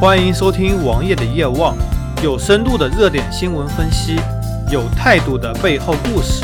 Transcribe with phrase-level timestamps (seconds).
[0.00, 1.76] 欢迎收听王爷的夜望，
[2.22, 4.16] 有深度的热点新闻分析，
[4.72, 6.42] 有态度的背后故事。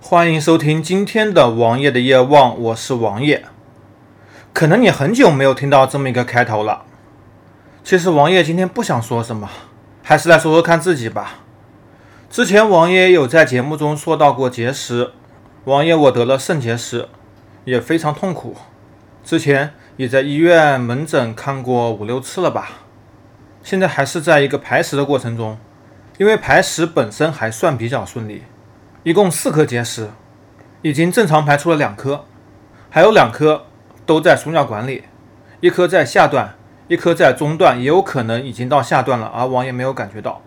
[0.00, 3.44] 欢迎收听今天的王爷的夜望，我是王爷。
[4.52, 6.82] 可能你很久没有听到这么一个开头了。
[7.84, 9.48] 其实王爷今天不想说什么，
[10.02, 11.44] 还是来说说看自己吧。
[12.28, 15.12] 之前王爷有在节目中说到过结石，
[15.66, 17.08] 王爷我得了肾结石，
[17.64, 18.56] 也非常痛苦。
[19.22, 19.72] 之前。
[19.96, 22.68] 也在医院门诊看过五六次了吧，
[23.62, 25.56] 现在还是在一个排石的过程中，
[26.18, 28.42] 因为排石本身还算比较顺利，
[29.04, 30.10] 一共四颗结石，
[30.82, 32.24] 已经正常排出了两颗，
[32.90, 33.66] 还有两颗
[34.04, 35.04] 都在输尿管里，
[35.60, 36.56] 一颗在下段，
[36.88, 40.42] 一颗在中段，也有可能已经到下段了，而王爷没有感觉到。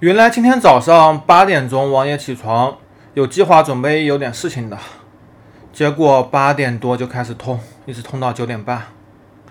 [0.00, 2.78] 原来今天早上八点钟王爷起床，
[3.12, 4.78] 有计划准备有点事情的。
[5.72, 8.82] 结果八点多就开始痛，一直痛到九点半，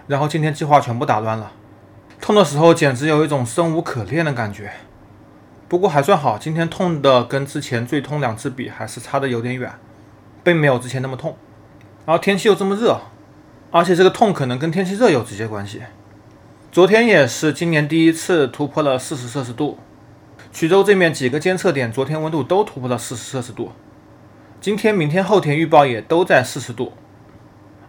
[0.06, 1.52] 然后今天计划全部打乱了。
[2.22, 4.72] 痛的时候简直有一种生无可恋的感觉。
[5.68, 9.74] 不过还算好，今天痛的跟之前最痛两次比还是差的有点远，
[10.44, 11.36] 并没有之前那么痛。
[12.06, 13.02] 然后天气又这么热，
[13.72, 15.82] 而且这个痛可能跟天气热有直接关系。
[16.72, 19.80] 昨天也是今年第一次突破了四十摄氏度，
[20.54, 23.72] 衢州这面几个监测点昨天温度都突破了四十摄氏度。
[24.62, 26.94] 今天、明天、后天预报也都在四十度，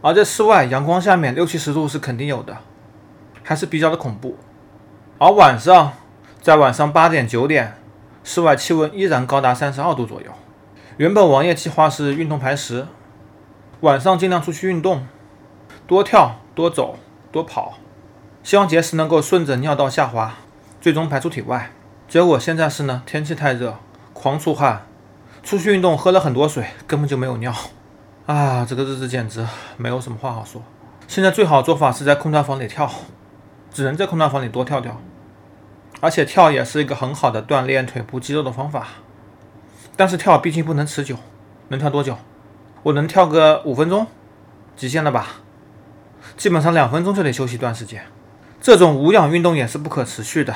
[0.01, 2.57] 而在室外阳光下面六七十度是肯定有的，
[3.45, 4.39] 还是比较的恐怖。
[5.19, 5.93] 而晚上，
[6.41, 7.75] 在晚上八点、九点，
[8.25, 10.29] 室外气温依然高达三十二度左右。
[10.97, 12.87] 原本王爷计划是运动排石，
[13.81, 15.07] 晚上尽量出去运动，
[15.87, 16.99] 多跳、多走、
[17.31, 17.75] 多跑，
[18.43, 20.37] 希望结石能够顺着尿道下滑，
[20.81, 21.71] 最终排出体外。
[22.09, 23.77] 结果现在是呢，天气太热，
[24.15, 24.87] 狂出汗。
[25.43, 27.53] 出去运动喝了很多水，根本就没有尿
[28.27, 28.65] 啊！
[28.65, 29.45] 这个日子简直
[29.77, 30.63] 没有什么话好说。
[31.09, 32.89] 现在最好做法是在空调房里跳，
[33.73, 35.01] 只能在空调房里多跳跳，
[36.01, 38.87] 而且跳也是一个很好的锻炼腿部肌肉的方法。
[39.97, 41.17] 但是跳毕竟不能持久，
[41.69, 42.17] 能跳多久？
[42.85, 44.07] 我能跳个五分钟，
[44.77, 45.27] 极限了吧？
[46.37, 48.05] 基本上两分钟就得休息一段时间。
[48.61, 50.55] 这种无氧运动也是不可持续的。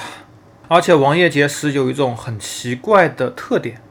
[0.69, 3.83] 而且王爷结石有一种很奇怪的特点。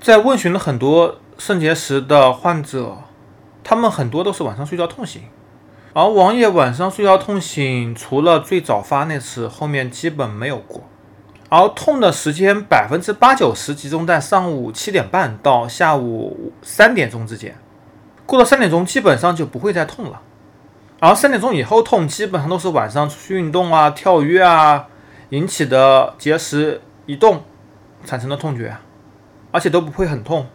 [0.00, 2.98] 在问询了很多肾结石的患者，
[3.64, 5.22] 他们很多都是晚上睡觉痛醒，
[5.92, 10.84] 而王爷晚上睡觉痛醒，除了最早发那次，后面基本没有过。
[11.50, 17.56] 而痛的时间百分之八九十集中在上午七点半到下午三点钟之间，
[18.24, 20.20] 过了三点钟基本上就不会再痛了。
[21.00, 24.86] 而三点钟以后痛，基本上都是晚上出去运动啊、跳跃啊
[25.30, 27.42] 引起的结石移动
[28.04, 28.76] 产生的痛觉。
[29.58, 30.46] 而且都不会很痛，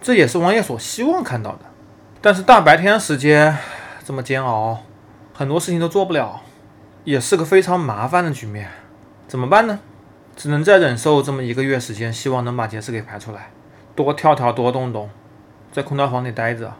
[0.00, 1.58] 这也是王爷所希望看到的。
[2.22, 3.54] 但是大白天时间
[4.02, 4.78] 这么煎熬，
[5.34, 6.40] 很多事情都做不了，
[7.04, 8.70] 也是个非常麻烦的局面。
[9.26, 9.80] 怎么办呢？
[10.34, 13.50] 只能再忍受这么一个月时间，希望能把结石给排出来，
[13.94, 15.10] 多跳跳，多动动，
[15.70, 16.72] 在空调房里待着。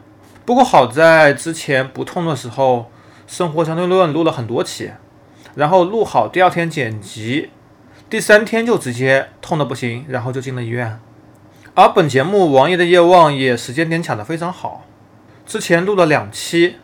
[0.45, 2.89] 不过好在之前不痛的时候，
[3.27, 4.89] 生活相对论录了很多期，
[5.53, 7.51] 然后录好第二天剪辑，
[8.09, 10.99] 第三天就直接痛的不行，然后就进了医院。
[11.79, 14.83] 而本节目《王爷的夜望》也时间点抢得非常好，
[15.45, 16.75] 之前录了两期，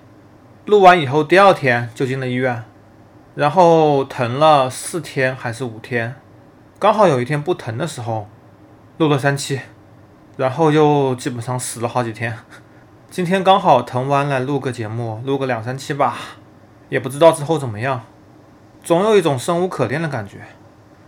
[0.64, 2.64] 录完以后第二天就进了医院，
[3.36, 6.16] 然后疼了四天还是五天，
[6.80, 8.30] 刚好有一天不疼的时候，
[8.98, 9.60] 录了三期，
[10.38, 12.34] 然后又基本上死了好几天，
[13.12, 16.16] 今天刚好疼完来录个节目，录个两三期吧，
[16.88, 18.06] 也不知道之后怎么样，
[18.82, 20.44] 总有一种生无可恋的感觉，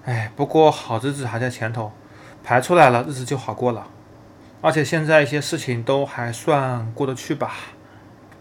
[0.03, 1.93] 哎，不过好日子还在前头。
[2.47, 3.87] 排出来了，日子就好过了，
[4.61, 7.51] 而且现在一些事情都还算过得去吧，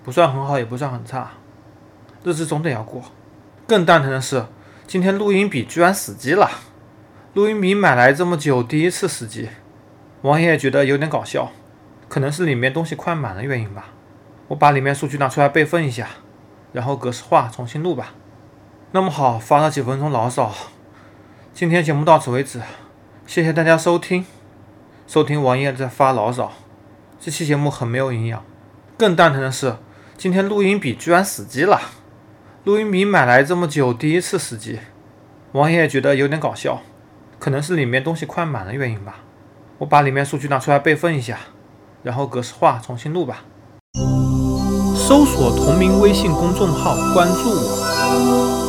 [0.04, 1.32] 不算很好，也不算很差，
[2.22, 3.02] 日子总得要过。
[3.66, 4.46] 更蛋疼的是，
[4.86, 6.48] 今天录音笔居然死机了，
[7.34, 9.48] 录音笔买来这么久，第一次死机，
[10.22, 11.50] 王爷觉得有点搞笑，
[12.08, 13.86] 可能是里面东西快满的原因吧。
[14.46, 16.06] 我把里面数据拿出来备份一下，
[16.72, 18.14] 然后格式化重新录吧。
[18.92, 20.52] 那么好，发了几分钟牢骚，
[21.52, 22.60] 今天节目到此为止。
[23.26, 24.24] 谢谢大家收听，
[25.08, 26.52] 收听王爷在发牢骚。
[27.20, 28.44] 这期节目很没有营养。
[28.96, 29.76] 更蛋疼的是，
[30.16, 31.80] 今天录音笔居然死机了。
[32.62, 34.78] 录音笔买来这么久，第一次死机，
[35.52, 36.82] 王爷觉得有点搞笑，
[37.40, 39.16] 可能是里面东西快满的原因吧。
[39.78, 41.40] 我把里面数据拿出来备份一下，
[42.04, 43.44] 然后格式化重新录吧。
[44.94, 48.65] 搜索同名微信公众号，关注我。